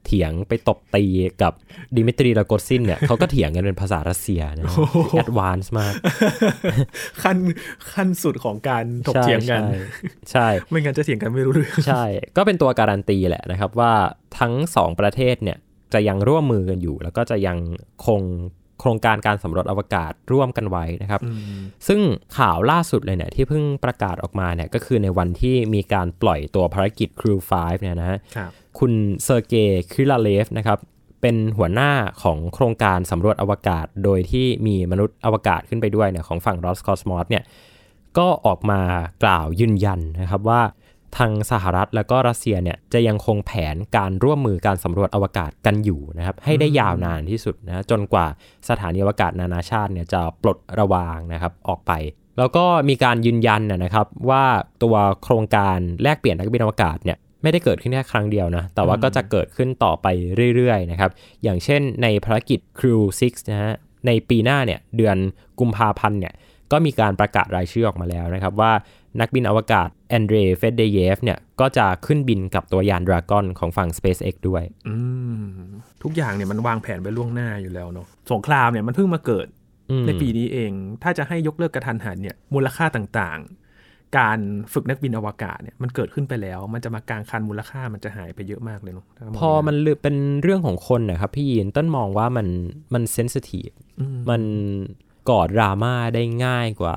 [0.05, 1.05] เถียงไปตบตี
[1.41, 1.53] กับ
[1.97, 4.65] ดิมิทรี โรโกซินเนี่ยเขาก็เถียงกันเป็นภาษารัสเซียนะ
[5.17, 5.93] advance มาก
[7.23, 7.37] ขั้น
[7.93, 9.79] ขั้นสุดของการถกเถียงกัน ใช่
[10.31, 12.05] ใช่ไม่งั้นจะเถียงกันไม่รู้เรื่อง ใช่
[12.37, 13.93] ก็เป็นตัวการันตีแหละนะครับว่า
[14.39, 15.57] ทั้งสองประเทศเนี่ย
[15.93, 17.57] จะยังร่วมมือกันอยู่ แล้วก็จะยัง
[18.05, 18.21] คง
[18.79, 21.21] โครงการการสำรวจอวกาศร่วมกันไว้นะครับ
[21.87, 21.99] ซึ่ง
[22.37, 28.91] ข่าวล่าสุดเลยเนี่ยที่เพิ่งประกาศออกมาเนี่ยก็คือในวันที่มีการปล่อยตัวภารกิจ Crew 5เนี่ยนะฮะครับคุณ
[29.23, 30.79] เซอร์เกย์คิลาเลฟนะครับ
[31.21, 31.91] เป็นหัวหน้า
[32.23, 37.43] ของโครงการสำรวจอวกาศ โดยที่มีมนุษย์อวกาศขึ้นไปด้วยเนี่ยของฝั่ง Roscosmos เนี่ย
[38.17, 38.79] ก็ออกมา
[39.23, 40.61] กล่าวยืนยันนะครับว่า
[41.17, 48.27] ทางสหรัฐแล้วก็รัสเซียเนี่ยจะยังคงแผนการร่วมมือการสำรวจอวกาศกันอยู่นะครับให้ได้ยาวนานที่สุดนะจนกว่า
[48.69, 51.91] สถานีอวกาศนานาชาติเนี่ยจะปลดระวางนะครับออกไป
[52.37, 54.43] แล้วก็มีการยืนยันนะครับว่า
[54.83, 60.07] ตัวโครงการแลกเปลี่ยนนักบินอวกาศเนี่ยไม่ได้เกิดขึ้นแค่ครั้งเดียวนะ แต่ว่าก็จะเกิดขึ้นต่อไป
[60.55, 61.11] เรื่อยๆนะครับ
[61.43, 63.73] อย่างเช่นในภารกิจ Crew 6 นะฮะ
[64.07, 65.17] ในปีหน้าเนี่ยเดือน
[65.59, 66.33] กุมภาพันธ์เนี่ย
[66.71, 68.71] ก็มีการประกาศรายชื่อออกมาแล้วนะครับว่า
[69.19, 74.95] นักบินอวกาศอันเดรย์ เฟดยาเยฟเนี่ยก็จะขึ้นบินกับตัวยาน Dragon ของฝั่ง SpaceX ด้วยอื
[75.41, 75.43] ม
[76.03, 79.47] ทุกอย่างเนี่ยมันวางแผนไว้ล่วงหน้าอยู่แล้วเนาะสงครามเนี่ยมันเพิ่งมาเกิด
[79.91, 80.71] อืมในปีนี้เอง
[81.03, 84.39] ถ้าจะให้ยกเลิกกระทันหันเนี่ยมูลค่าต่างๆ การ
[84.73, 92.47] ฝึกนักบินอวกาศเนี่ยมันเกิดขึ้นไปแล้ว มันจะมากลางคันมูลค่ามันจะหายไปเยอะมากเลยเนาะถ้ามงพอมันลือเป็นเรื่องของคนนะครับพี่ยีนต้นมองว่ามัน
[92.93, 93.69] มันเซนซิทีฟ
[93.99, 94.41] อืมมัน
[95.29, 96.95] ก่อดราม่าได้ง่ายกว่า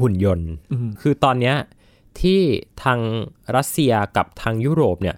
[0.00, 1.56] หุ่นยนต์อืมคือตอนเนี้ย
[2.20, 2.40] ที่
[2.82, 3.00] ทาง
[3.56, 5.16] รัสเซียกับทางยุโรปเนี่ย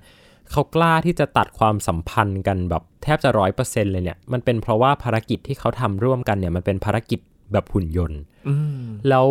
[0.50, 7.20] เขากล้าที่จะตัดความสัมพันธ์กันแบบแทบจะร้อยเปอร์เซ็นเลยเนี่ยมันเป็นเพราะว่าภารกิจที่เขาทำร่วมกันเนี่ยมันเป็นภารกิจ
[7.52, 9.28] แบบหุ่นยนต์อืมแล้ว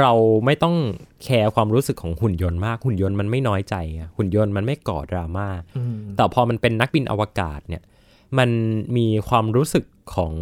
[0.00, 0.12] เรา
[0.46, 0.76] ไม่ต้อง
[1.24, 7.82] แคร์ความรู้สึกของหุ่นยนต์มาก หุ่นยนต์มันไม่น้อยใจไงหุ่นยนต์มันไม่ก่อดราม่าอืมแต่พอมันเป็นนักบินอวกาศเนี่ย
[8.38, 8.50] มัน
[8.96, 10.32] มีความรู้สึกของ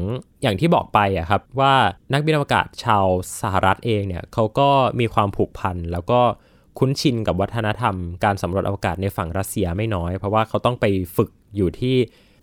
[0.43, 1.75] อย่างที่บอกไปอะครับว่า
[2.13, 3.07] นักบินอวกาศชาว
[3.41, 4.69] สหรัฐเองเนี่ยเขาก็
[5.01, 6.21] มีความผูกพันแล้วก็
[6.79, 11.97] คุ้นชินกับวัฒนธรรมการสำรวจอวกาศในฝั่งรัสเซียไม่น้อย เพราะว่าเขาต้องไปฝึกอยู่ที่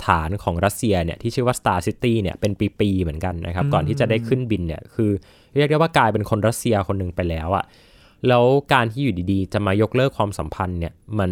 [0.06, 5.12] ฐานของรัสเซียเนี่ยที่ชื่อว่า Star City เนี่ยเป็นปีๆเหมือนกันนะครับ ก่อนที่จะได้ขึ้นบินเนี่ยคือ
[5.58, 7.66] เรียกได้ว่ากลายเป็นคนรัสเซียคนหนึ่งไปแล้วอะ
[8.28, 11.32] แล้วการที่อยู่ดีๆ จะมายกเลิกความสัมพันธ์เนี่ยมัน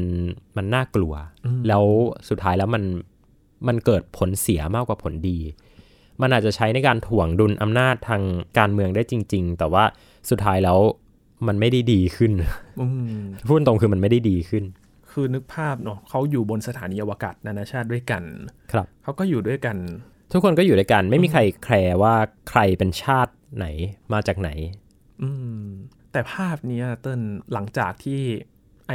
[0.58, 1.14] มันน่ากลัว
[1.68, 1.84] แล้ว
[2.30, 2.84] สุดท้ายแล้วมัน
[3.68, 5.40] มันเกิดผลเสียมากกว่าผลดี
[6.22, 8.22] มันอาจจะใช้ในการถ่วงดุลอำนาจทาง
[8.58, 9.84] การเมืองได้จริง ๆ แต่ว่า
[10.30, 10.80] สุดท้ายแล้ว
[11.48, 12.32] มันไม่ได้ดีขึ้น
[12.82, 14.64] อืมพูดตรงคือมันไม่ได้ดีขึ้น
[15.12, 18.24] คือนึกภาพเนาะเขาอยู่บนสถานีอวกาศนานาชาติด้วยกัน
[18.72, 19.78] ครับเขาก็อยู่ด้วยกัน
[20.32, 22.16] ทุกคนก็อยู่ด้วยกันไม่มีใครแคร์ว่า
[22.50, 23.66] ใครเป็นชาติไหน
[24.14, 24.50] มาจากไหน
[25.22, 25.30] อื
[25.64, 25.66] ม
[26.12, 27.22] แต่ภาพเนี้ยเติ้ล
[27.54, 28.22] หลังจากที่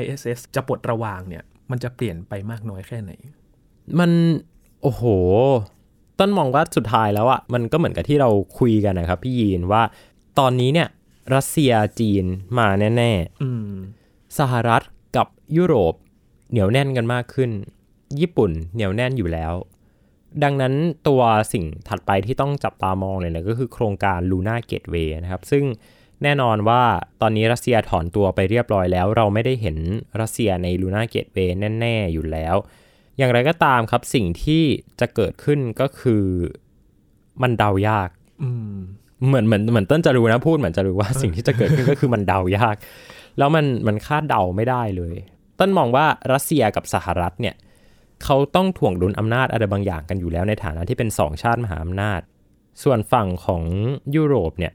[0.00, 3.12] ISS จะปลดระวางเนี่ย มันจะเปลี่ยนไปมากน้อยแค่ไหน
[4.00, 4.10] มัน
[4.82, 5.02] โอ้โห
[6.18, 9.82] ต้นมองว่าสุดท้ายแล้วอะ่ะมันก็เหมือนกับที่เราคุยกันนะครับ พี่ยีนว่า
[10.38, 10.88] ตอนนี้เนี่ย
[11.34, 12.24] รัสเซียจีน
[12.58, 13.12] มาแน่
[13.42, 14.82] อืมๆสหรัฐ
[15.16, 15.94] กับยุโรป
[16.50, 17.50] เหนียวแน่นกันมากขึ้น
[18.20, 19.52] ญี่ปุ่นเหนียวแน่นอยู่แล้ว
[20.42, 20.74] ดังนั้น
[21.08, 25.64] ตัวสิ่งถัดไปที่ต้องจับตามองเลยเนี่ยก็คือโครงการ Lunar Gateway นะครับ ซึ่ง
[26.22, 26.82] แน่นอนว่า
[27.20, 29.76] ตอนนี้รัสเซียถอนตัวไปเรียบร้อยแล้ว เราไม่ได้เห็น
[30.20, 32.56] รัสเซียใน Lunar Gateway แน่ ๆ อยู่แล้ว
[33.18, 34.62] อย่างไรก็ตามครับสิ่งที่
[35.00, 36.24] จะเกิดขึ้นก็คือ
[37.42, 38.08] มันเดายาก
[38.42, 38.74] อืม
[39.26, 42.76] เหมือนเหมือนเหมือนต้นจะรู้นะพูดเหมือนจะรู้ว่าสิ่งที่จะเกิดขึ้นก็คือมันเดายาก
[43.38, 45.16] แล้วมันมันคาดเดาไม่ได้เลย
[45.58, 47.54] ต้นมองว่ารัสเซียกับสหรัฐเนี่ย
[48.24, 52.20] เขาต้องถ่วงดุลอำนาจอะไรบางอย่างกันอยู่แล้วในฐานะที่เป็นสองชาติมหาอำนาจ
[52.82, 53.62] ส่วนฝั่งของ
[54.16, 54.72] ยุโรปเนี่ย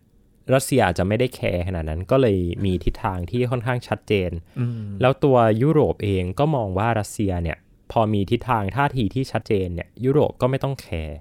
[0.54, 7.58] รัสเซียอาจจะไม่ได้ care ขนาดนั้นก็เลยมีทิศทางที่ค่อนข้างชัดเจนอืมแล้วตัวยุโรปเองก็มองว่ารัสเซียเนี่ย
[7.94, 11.18] พอมีทิศทางท่าทีที่ชัดเจนเนี่ยยุโรปก็ไม่ต้อง care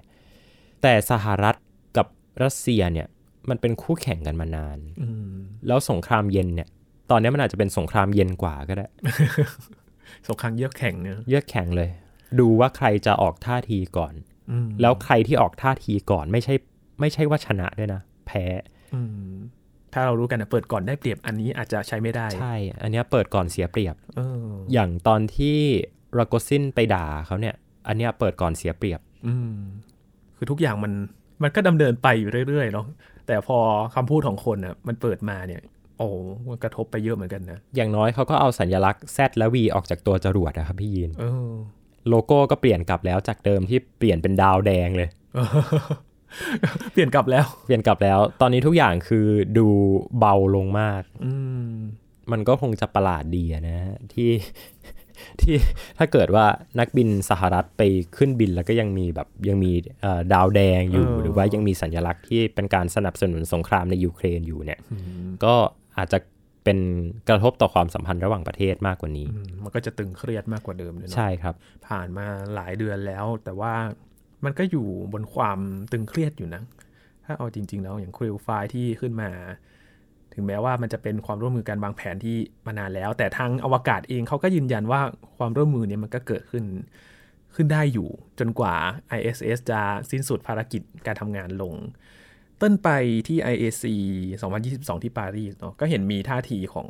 [0.81, 1.55] แต่สหรัฐ
[1.97, 2.07] กับ
[2.43, 3.07] รัสเซียเนี่ย
[3.49, 5.33] มันเป็นคู่แข่งกันมานานอืม
[5.67, 6.69] แล้วสงครามเย็นเนี่ย
[7.11, 8.87] ตอนนี้มันอาจจะเป็นสงครามเย็นกว่าก็ได้
[10.27, 11.89] สงครามเยือกแข่งเนี่ยเยือกแข่งเลย
[12.39, 14.13] ดูว่าใครจะออกท่าทีก่อน
[14.51, 16.53] อืมแล้วใครที่ออกท่าทีก่อนไม่ใช่
[16.99, 18.45] ไม่ใช่ว่าชนะด้วยนะ แพ้
[18.95, 19.33] อืม
[19.93, 25.59] ถ้าเรารู้กันนะเปิดก่อนได้เปรียบอันนี้อาจจะใช้ไม่ได้ ใช่ อันเนี้ยเปิดก่อนเสียเปรียบเอออย่างตอนที่
[26.19, 27.55] รากซินไปด่าเขาเนี่ย
[27.87, 29.55] อันเนี้ยเปิดก่อนเสียเปรียบ อืม
[30.37, 30.93] คือทุกอย่างมัน
[31.43, 32.85] มันก็ดำเนินไปอยู่เรื่อยๆเนาะ
[33.27, 33.57] แต่พอ
[33.95, 35.61] คำพูดของคนอะมันเปิดมาเนี่ย
[35.97, 36.07] โอ้
[36.47, 41.51] มันกระทบไปเยอะเหมือนกันนะ อย่างน้อยเขาก็เอาสัญลักษณ์ Z และ V ออกจากตัวจรวดนะครับพี่ยีนเออ
[42.09, 45.09] โลโก้ก็เปลี่ยนกลับแล้วจากเดิมที่เปลี่ยนเป็นดาวแดงเลย
[46.93, 49.67] เปลี่ยนกลับแล้ว เปลี่ยนกลับแล้ว ตอนนี้ทุกอย่างคือดู
[50.19, 51.33] เบาลงมาก อื
[51.69, 51.73] ม
[52.31, 54.29] มันก็คงจะประหลาดดีอะนะฮะที่
[55.41, 55.55] ที่
[55.97, 56.45] ถ้าเกิดว่า
[56.79, 57.81] นักบินสหรัฐไป
[58.17, 64.79] ขึ้นบินแล้วก็ยังมีแบบยังมีเอ่อดาวแดงอยู่เออหรือว่ายังมีสัญลักษณ์ที่เป็นการสนับสนุนสงครามในยูเครนอยู่เนี่ย
[65.43, 65.55] ก็
[65.97, 66.17] อาจจะ
[66.63, 66.79] เป็น
[67.29, 71.55] กระทบต่อความสัมพันธ์ระหว่างประเทศมากกว่านี้อืมมันก็จะตึงเครียดมากกว่าเดิมเลยเนาะใช่ครับ
[71.87, 73.73] ผ่านมาหลายเดือนแล้ว แต่ว่า
[74.45, 75.59] มันก็อยู่บนความ
[75.91, 76.61] ตึงเครียดอยู่นะ
[77.25, 79.29] ถ้าเอาจริง ๆ แล้วอย่างคริลไฟที่ขึ้นมา
[80.33, 85.01] ถึงแม้ว่ามันจะเป็นความร่วมมือการวางแผนที่มานานแล้ว แต่ทางอวกาศเองเขาก็ยืนยันว่า
[85.37, 86.65] ความร่วมมือเนี่ยมันก็เกิดขึ้น
[87.55, 88.75] ขึ้นได้อยู่ จนกว่า
[89.17, 91.73] ISS จะสิ้นสุดภารกิจการทำงานลง
[92.61, 92.89] ต้นไป
[93.27, 93.83] ที่ IAC
[94.43, 96.87] 2022 ที่ปารีสเนาะก็เห็นมีท่าทีของ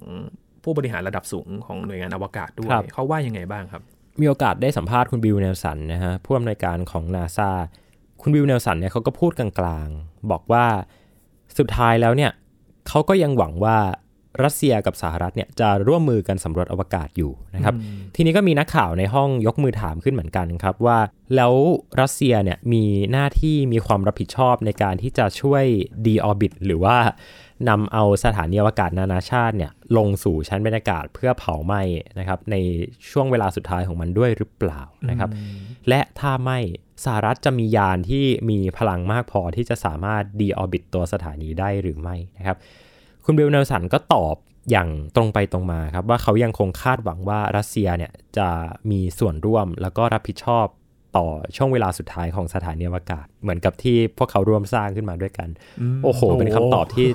[0.64, 3.82] ผู้บริหารระดับสูงของหน่วยงานอวกาศด้วยครับเขาว่ายังไงบ้างครับ
[4.22, 7.52] มีโอกาสได้สัมภาษณ์คุณบิลเนลสันนะฮะผู้อำนวยการของนาซา
[8.22, 10.66] คุณบิลเนลสันเนี่ยเขาก็พูดกลางๆ บอกว่า
[11.58, 12.32] สุดท้ายแล้วเนี่ย
[12.88, 13.78] เขาก็ยังหวังว่า
[14.44, 17.76] รัสเซียกับสหรัฐเนี่ยจะร่วมมือกันสำรวจอวกาศอยู่นะครับ
[18.16, 21.00] ทีนี้ก็มีนักข่าวในห้องยกมือถามขึ้นเหมือนกันครับว่า
[21.36, 21.54] แล้ว
[22.02, 25.64] รัสเซียเนี่ยมีหน้าที่มีความรับผิดชอบในการที่จะช่วย
[26.06, 26.98] ดีออบิทหรือว่า
[27.70, 31.82] นำเอาสถานีอวกาศนานาชาติเนี่ยลงสู่ชั้นบรรยากาศเพื่อเผาไหม้
[32.20, 32.56] นะครับใน
[33.12, 35.30] ช่วงเวลาสุดท้ายของมันด้วยหรือเปล่านะครับ
[35.90, 36.60] และถ้าไม่
[37.04, 42.58] สหรัฐจะมียานที่มีพลังมากพอที่จะสามารถดีออบิตตัวสถานีได้หรือไม่นะครับ
[43.26, 44.36] คุณเบลเนลสันก็ตอบ
[44.72, 48.48] อย่างตรงไปตรงมาครับว่าเขายังคงคาดหวังว่ารัสเซียเนี่ยจะ
[48.92, 50.66] มีส่วนร่วมแล้วก็รับผิดชอบ
[51.18, 55.50] ต่อช่วงเวลาสุดท้ายของสถานีอวกาศ เหมือนกับที่พวกเขาร่วมสร้างขึ้นมาด้วยกัน
[56.04, 57.08] โอ้โห เป็นคำตอบที่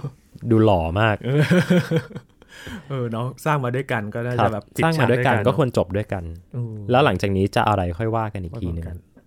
[0.50, 1.16] ดูหล่อมาก
[2.88, 6.24] เออเนาะสร้างมาด้วยกันก็น่าครัจะบแบบสร้างมาด้วยกันก็ควรรจบด้วยกัน
[6.90, 9.17] แล้วหลังจากนี้จะอะไรค่อยว่ากันอีกทีหนึงกันอืม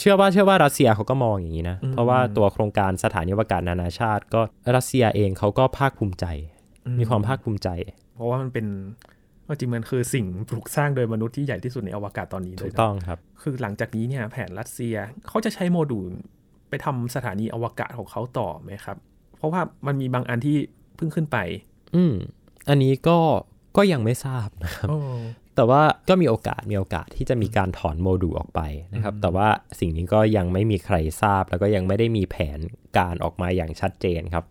[0.00, 4.40] เชื่อว่าเชื่อว่ารัสเซียเขาก็มองอย่างนี้นะอืมเพราะว่าตัวโครงการสถานีอวกาศนานาชาติ ก็
[4.76, 6.24] รัสเซียเองเขาก็ภาคภูมิใจ
[6.98, 7.68] มีความภาคภูมิใจ
[8.14, 8.66] เพราะว่ามันเป็น
[9.44, 14.94] เอาจริงมันคือสิ่งปลูกสร้างโดยมนุษย์ที่ใหญ่ที่สุดในอวกาศตอนนี้เลถูยกนะต้องครับ คือหลังจากนี้เนี่ยแผนรัสเซีย
[15.28, 16.12] เขาจะใช้โมดูล
[16.68, 18.96] ไปทำสถานีอวกาศของเขาต่อไหมครับ
[19.38, 20.56] เพราะว่ามันมีบางอันที่
[20.96, 21.38] เพิ่งขึ้นไป
[21.94, 22.14] อืม
[22.68, 23.18] อันนี้ก็
[23.76, 24.88] ก็ยังไม่ทราบนะครับ
[25.60, 28.60] แต่ว่าก็มีโอกาสมีโอกาสที่จะมีการถอนโมดูลออกไป
[28.94, 29.48] นะครับ แต่ว่า
[29.80, 32.58] สิ่งนี้ก็ยังไม่มีใครทราบ แล้วก็ยังไม่ได้มีแผน
[32.98, 34.44] การออกมาอย่างชัดเจนครับ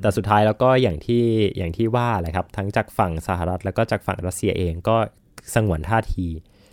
[0.00, 1.24] แต่สุดท้ายแล้วก็อย่างที่
[1.56, 4.96] อย่างที่ว่าแหละครับ ทั้งจากฝั่งสหรัฐ แล้วก็จากฝั่งรัสเซียเองก็
[5.54, 6.26] สงวนท่าที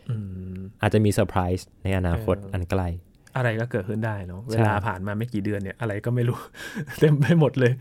[0.09, 0.15] อื
[0.53, 2.87] มอาจจะมีเซอร์ไพรส์ในอนาคตเอออัอันใกล้
[3.35, 6.39] อะไรก็เกิดขึ้นได้เนาะใช่เวลาผ่านมาไม่กี่เดือนเนี่ย อะไรก็ไม่รู้
[6.99, 7.73] เต็มไปหมดเลย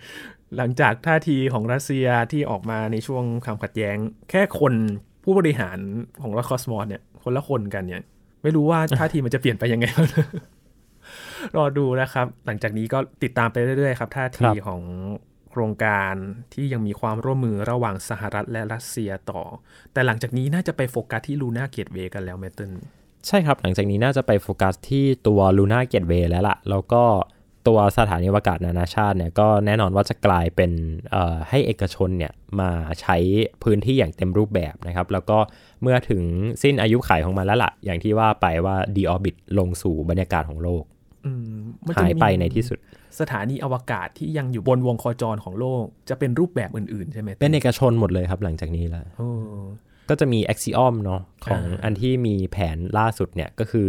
[0.57, 3.97] หลังจากท่าทีของรัสเซียที่ออกมาในช่วงความขัดแย้ง
[4.31, 4.75] แค่คน
[5.27, 5.79] ผู้บริหาร
[6.23, 8.03] ของรัคอสมอสเนี่ย คนละคนกันเนี่ย
[8.43, 10.09] ไม่รู้ว่าท่าทีมันจะเปลี่ยนไปยังไงบ้าง
[11.57, 14.83] รอดูนะครับ หลังจากนี้ก็ติดตามไปเรื่อยๆครับท่าทีของ
[15.51, 16.15] โครงการ
[16.55, 19.43] ที่ยังมีความร่วมมือระหว่างสหรัฐและรัสเซียต่อ
[19.93, 22.73] แต่หลังจากนี้น่าจะไปโฟกัสที่ลูน่าเกตเวกันแล้วแมตเติล
[23.27, 27.03] ใช่ครับ หลังจากนี้น่าจะไปโฟกัสที่ตัว Luna Gateway แล้วล่ะ แล้วก็
[27.69, 30.71] ตัวสถานีอวกาศนานาชาติเนี่ยก็แน่นอนว่าจะกลายเป็น
[31.11, 33.17] เอ่อให้เอกชนเนี่ยมาใช้
[33.63, 35.39] พื้นที่อย่างเต็มรูปแบบนะครับ แล้วก็
[35.83, 36.23] เมื่อถึง
[36.63, 40.85] สิ้นอายุขัยของมันแล้วล่ะ อย่างที่ว่าไปว่า d o r b i t ลงสู่บรรยากาศของโลก
[41.27, 42.79] อืมมันจะหายมีไปในที่สุด
[43.21, 49.29] สถานีอวกาศที่ยังอยู่บนวงโคจรของโลก จะเป็นรูปแบบอื่นๆ ใช่ไหมเป็นเอกชนหมดเลยครับหลังจากนี้แล้วโอ้
[50.09, 53.89] ก็จะมี Axiom เนาะของอ่าอันที่มีแผนล่าสุดเนี่ยก็คือ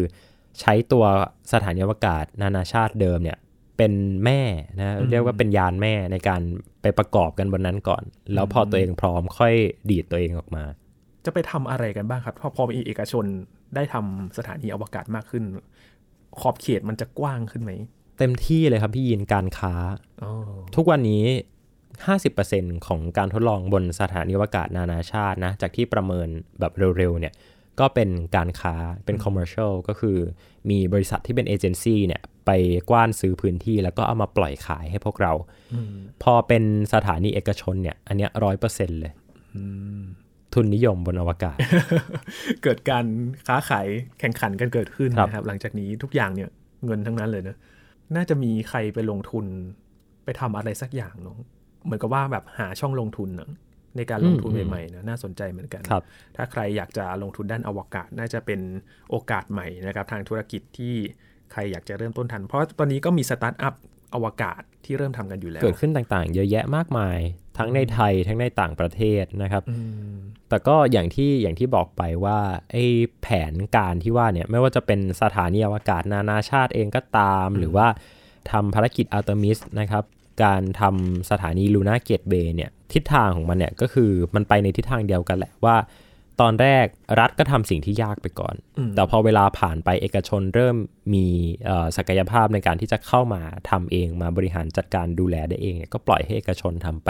[0.60, 1.06] ใช้ตัว
[1.54, 3.38] สถานีอวกาศนานาชาติเดิมเนี่ย
[3.78, 3.94] เป็น
[4.26, 4.42] แม่
[4.80, 6.42] นะเรียกว่าเป็นยานแม่ในการ
[6.82, 9.54] ไปประกอบกันบนนั้นก่อน แล้วพอตัวเองพร้อมค่อย
[9.90, 10.64] ดีดตัวเองออกมา
[11.26, 13.26] จะไปทำอะไรกันบ้างครับเพราะพอมีเอกชน
[13.76, 15.44] ได้ทำสถานีอวกาศมากขึ้น
[16.40, 17.72] ขอบเขตมันจะกว้างขึ้นไหม
[18.20, 19.74] เต็มที่เลยครับพี่ยินการค้า
[20.24, 20.32] อ๋อ
[20.76, 21.24] ทุกวันนี้
[22.06, 26.28] 50%ของการทดลองบนสถานีอวกาศนานาชาตินะ จากที่ประเมิน
[26.60, 27.34] แบบเร็วๆเนี่ย
[27.80, 30.18] ก็เป็นการค้าเป็น commercial ก็คือ
[30.70, 32.52] มีบริษัทที่เป็นเอเจนซี่เนี่ยไป
[32.90, 35.34] กว้านซื้อพื้นที่แล้วก็เอามาปล่อยขายให้พวกเรา
[36.24, 36.64] พอเป็น
[36.94, 39.14] สถานีเอกชนเนี่ย อันเนี้ยร้อยเปอร์เซ็นต์เลย
[40.54, 41.58] ทุนนิยมบนอวกาศ
[42.64, 43.06] เกิดการ
[43.48, 43.88] ค้าขาย
[44.20, 46.50] แข่งขันกันเกิดขึ้นครับนะครับ หลังจากนี้ทุกอย่างเนี่ย
[46.86, 47.56] เงินทั้งนั้นเลยนะ
[48.16, 49.46] น่าจะมีใครไปลงทุน
[50.24, 51.38] ไปทำอะไรสักอย่างเนาะ
[51.86, 53.52] เหมือนกับว่าแบบหาช่องลงทุนเนอะ
[53.98, 56.04] ในการลงทุนใหม่ๆนะน่าสนใจเหมือนกันครับ
[56.36, 58.60] ถ้าใครอยากจะลงทุนด้านอวกาศน่าจะเป็น
[59.10, 60.96] โอกาสใหม่นะครับทางธุรกิจที่
[61.52, 63.74] ใครอยากจะเริ่มต้นทัน เพราะตอนนี้ก็มีสตาร์ทอัพ
[64.16, 67.20] อวกาศที่เริ่มทำกันอยู่แล้ว เกิดขึ้นต่างๆ เยอะแยะมากมาย
[67.58, 69.78] ทั้งในไทยทั้งในต่างประเทศนะครับอื
[70.14, 70.16] ม
[70.50, 72.40] แต่ก็อย่างที่อย่างที่บอกไปว่า
[72.72, 72.84] ไอ้
[73.22, 77.88] แผนการที่ว่าเนี่ยไม่ว่าจะเป็นสถานีอวกาศนานาชาติเองก็ตาม หรือว่า
[78.52, 80.04] ทำภารกิจอัลตมิสนะครับ
[80.44, 85.76] การทำสถานีลูน่าเกตเบย์เนี่ยทิศทางของมันเนี่ยก็คือมันไปในทิศทางเดียวกันแหละว่า
[86.42, 86.86] ตอนแรก
[87.20, 90.76] รัฐก็ทำสิ่งที่ยากไปก่อนอืมแต่พอเวลาผ่านไปเอกชนเริ่ม
[91.14, 91.26] มี
[91.66, 97.10] เอ่อศักยภาพในการที่จะเข้ามาทำเองมาบริหารจัดการดูแลได้เองเนี่ยก็ปล่อยให้เอกชนทำไป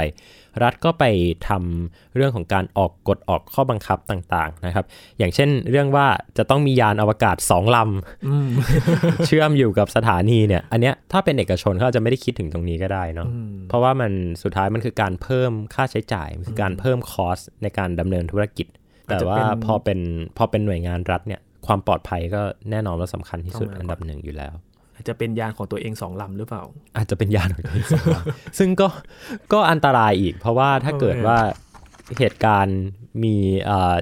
[0.63, 1.04] รัฐก็ไป
[1.48, 4.86] ทำเรื่องของการออกกฎออกข้อบังคับต่างๆนะครับ
[5.20, 8.50] อย่างเช่นเรื่องว่าจะต้องมียานอวกาศสองลำอืม
[9.28, 14.12] เชื่อมอยู่กับสถานีเนี่ย อันเนี้ยถ้าเป็นเอกชนเขาอาจจะไม่ได้คิดถึงตรงนี้ก็ได้เนาะอืมเพราะว่ามัน
[14.44, 20.00] สุดท้ายมันคือการเพิ่มค่าใช้จ่ายมันคือการเพิ่มคอสในการดำเนินธุรกิจอาจ แต่จะว่าเป็นพอเป็น
[20.38, 22.41] พอเป็นหน่วยงานรัฐเนี่ยความปลอดภัยก็
[22.72, 24.54] แน่นอนว่าสำคัญที่สุดต้องมาอันดับหนึ่งอยู่แล้ว
[24.96, 26.63] อาจจะเป็นยานของตัวเองสองลำหรือเปล่า
[26.96, 28.88] อาจจะเป็นยานของตัวเองสองลำซึ่งก็
[29.54, 31.39] ก็อันตรายอีก เพราะว่าถ้าเกิดโอเคว่า
[32.17, 32.80] เหตุการณ์
[33.24, 33.96] มีเอ่อ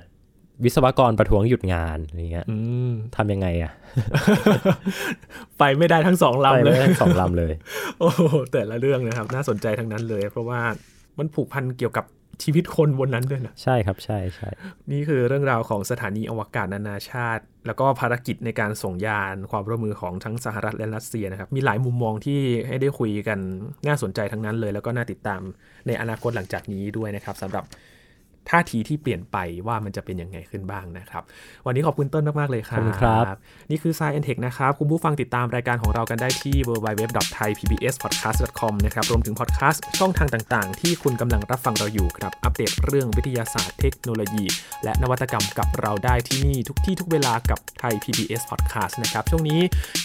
[0.63, 2.57] วิศวกรประท้วงหยุดงานอะไรเงี้ยอื
[2.89, 3.71] มทำยังไงอะ
[5.59, 7.53] ไปไม่ได้ทั้งสองไปลำเลไม่ยได้สองลำเลย
[7.99, 8.21] โอ้โห
[8.53, 10.59] แต่ละเรื่องนะครับ น่าสนใจทั้งนั้นเลย เพราะว่า
[11.17, 12.05] มันผูกพันเกี่ยวกับ
[12.43, 14.49] ชีวิตคนบนนั้นด้วยนะใช่ครับใช่ใช่
[14.91, 23.39] นี่คือเรื่องราวของสถานีอวกาศนานาชาติ แล้วก็ภารกิจในการส่งยานความร่วมมือของทั้งสหรัฐและรัสเซียนะครับ มีหลายมุมมองที่ให้ได้คุยกัน
[23.87, 25.41] น่าสนใจทั้งนั้นเลย แล้วก็น่าติดตาม
[25.87, 27.63] ในอนาคตหลังจากนี้ด้วยนะครับสำหรับ
[28.49, 31.23] ท่าทีที่เปลี่ยนไปว่ามันจะเป็นยังไงขึ้นบ้างนะครับ
[31.65, 33.23] วันนี้ขอบคุณต้นมาก ๆ เลยครับ ขอบคุณครับ
[33.69, 44.45] นี่คือ Science Tech นะครับ คุณผู้ฟังติดตามรายการของเรากันได้ที่ www.thaipbspodcast.com นะครับรวมถึงพอดแคสต์ช่องทางต่างๆ ที่คุณกำลังรับฟังเราอยู่ครับ อัปเดตเรื่องวิทยาศาสตร์เทคโนโลยี
[44.83, 49.59] และนวัตกรรมกับเราได้ที่นี่ทุกที่ทุกเวลากับไทย PBS Podcast นะครับช่วงนี้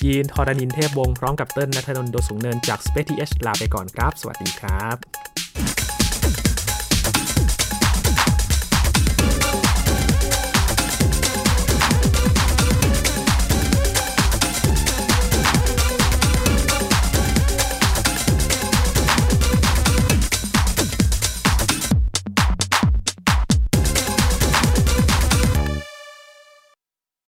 [0.04, 5.49] ยีนทอรานินเทพวงศ์พร้อมกับเติ้ลนัทนนท์โดยสูงเนินจาก Space TH ลาไปก่อนครับ สวัสดีครับ